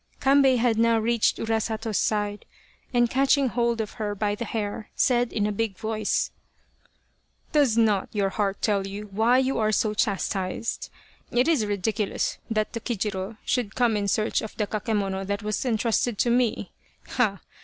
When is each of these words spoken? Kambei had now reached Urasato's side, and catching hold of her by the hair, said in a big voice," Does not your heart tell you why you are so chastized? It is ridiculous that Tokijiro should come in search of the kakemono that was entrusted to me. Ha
Kambei 0.19 0.57
had 0.57 0.79
now 0.79 0.97
reached 0.97 1.37
Urasato's 1.37 1.99
side, 1.99 2.45
and 2.91 3.07
catching 3.07 3.49
hold 3.49 3.79
of 3.79 3.91
her 4.01 4.15
by 4.15 4.33
the 4.33 4.45
hair, 4.45 4.89
said 4.95 5.31
in 5.31 5.45
a 5.45 5.51
big 5.51 5.77
voice," 5.77 6.31
Does 7.51 7.77
not 7.77 8.09
your 8.11 8.29
heart 8.29 8.63
tell 8.63 8.87
you 8.87 9.03
why 9.11 9.37
you 9.37 9.59
are 9.59 9.71
so 9.71 9.93
chastized? 9.93 10.89
It 11.29 11.47
is 11.47 11.67
ridiculous 11.67 12.39
that 12.49 12.73
Tokijiro 12.73 13.37
should 13.45 13.75
come 13.75 13.95
in 13.95 14.07
search 14.07 14.41
of 14.41 14.57
the 14.57 14.65
kakemono 14.65 15.23
that 15.27 15.43
was 15.43 15.63
entrusted 15.65 16.17
to 16.17 16.31
me. 16.31 16.71
Ha 17.09 17.39